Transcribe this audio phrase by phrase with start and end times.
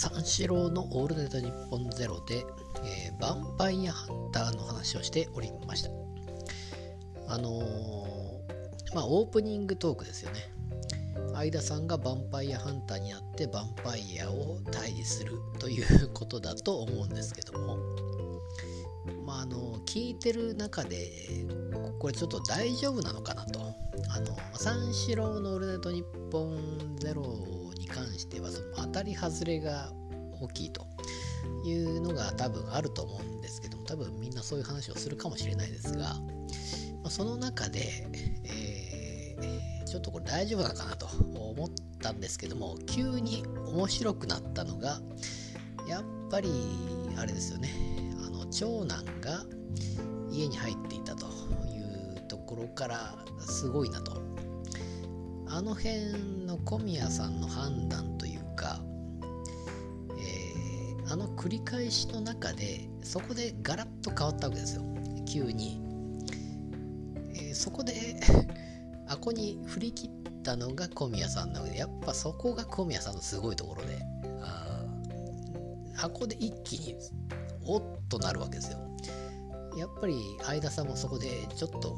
[0.00, 2.46] 三四郎のオールナイトニッポンゼロで、
[2.82, 5.90] えー、ヴァンパイアハンターの話をしておりました。
[7.28, 10.40] あのー、まあ、オープニングトークですよね。
[11.34, 17.76] 相田さんがヴァンパイアハンターになってヴァンパイアを退治するということだと思うんですけども、
[19.26, 21.10] まあ、あの聞いてる中で
[21.98, 23.60] これちょっと大丈夫なのかなと
[24.08, 27.59] あの三四郎の「オールナイトニッポンゼロに
[27.90, 29.92] 関してはその当たり外れが
[30.40, 30.86] 大きいと
[31.64, 36.16] いうのが多分あると思うんですけども多分みんなそういう話をするかもしれないですが、
[37.02, 38.06] ま、その中で、
[38.44, 41.68] えー、ちょっとこれ大丈夫なのかなと思っ
[42.00, 45.00] たんですけども急に面白くなったのが
[45.86, 46.50] やっぱり
[47.16, 47.70] あれですよね。
[48.26, 49.44] あの長男が
[50.30, 51.80] 家に入っていたとい
[52.16, 54.19] うところからすごいなと
[55.52, 58.78] あの辺の小宮さんの判断というか、
[60.16, 64.82] えー、あの繰り返しの中でそこでガラッと変わったわけですよ。
[65.26, 65.80] 急に、
[67.34, 68.20] えー、そこで
[69.08, 70.10] あこに振り切っ
[70.42, 73.98] たのが小宮さんなのでやっぱそこが小宮さんのすごいところで
[74.42, 74.84] あ
[75.94, 76.96] 箱で一気に
[77.66, 78.78] おっとなるわけですよ。
[79.76, 81.96] やっぱり相田さんもそこでちょっと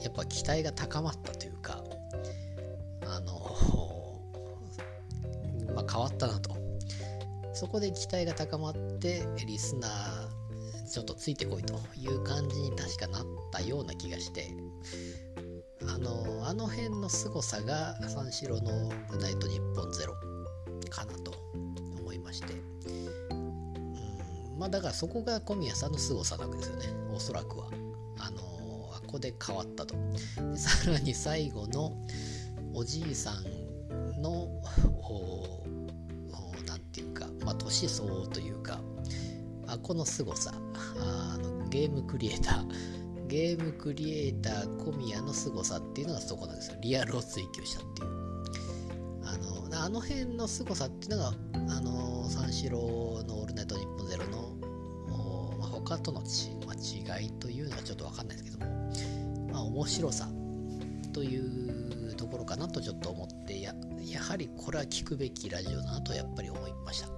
[0.00, 1.47] やっぱ期待が高まったという
[5.98, 6.56] 変わったなと。
[7.52, 14.54] そこで期待が高まってリスナーちょっとついてこいという感じに確かなったような気がして
[15.88, 18.88] あのあの辺の凄さが三四郎の
[19.20, 20.14] 「ナイトニッポンゼロ
[20.88, 21.32] かなと
[22.00, 22.52] 思いまして。
[22.52, 23.48] うん
[24.56, 26.86] まあだからそこが小宮さんの凄さなわけですよね。
[27.14, 27.68] おそらくは。
[28.18, 28.40] あの
[29.06, 29.94] ここで変わったと。
[30.56, 31.92] さらに最後の
[32.74, 33.67] おじいさん
[34.18, 34.48] の
[36.66, 38.80] 何て言うかまあ年相応というか
[39.66, 40.52] あこの凄さ。
[41.00, 43.28] あのゲームクリエイター。
[43.28, 46.78] ゲームクリエイター小宮の凄さっていうのがそこなんですよ。
[46.80, 48.08] リアルを追求したっていう。
[49.24, 49.36] あ
[49.70, 51.32] のあの辺の凄さっていうのが
[51.76, 52.78] あの三四郎
[53.28, 54.58] の「オールナイトニッポンゼロの
[55.58, 58.92] ま、他との、違いというのはちょっと分かんないですけども
[59.52, 60.28] まあ、面白さ
[61.12, 61.87] という
[62.28, 63.72] ところかなとちょっと思ってや
[64.20, 67.17] はりこれは聞くべきラジオだなとやっぱり思いました。